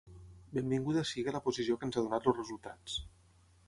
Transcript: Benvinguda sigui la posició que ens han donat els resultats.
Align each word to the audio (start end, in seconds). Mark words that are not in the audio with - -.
Benvinguda 0.57 1.03
sigui 1.11 1.35
la 1.37 1.43
posició 1.51 1.79
que 1.79 1.89
ens 1.91 2.01
han 2.03 2.09
donat 2.11 2.29
els 2.31 2.43
resultats. 2.43 3.03